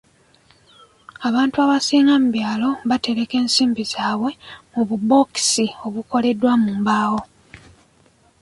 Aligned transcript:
Abantu 1.27 1.55
abasinga 1.65 2.13
mu 2.21 2.27
byalo 2.35 2.69
batereka 2.89 3.35
ensimbi 3.41 3.83
zaabwe 3.91 4.31
mu 4.73 4.81
bubookisi 4.87 5.65
obukoleddwa 5.87 6.51
mu 6.63 6.71
mbaawo. 6.79 7.21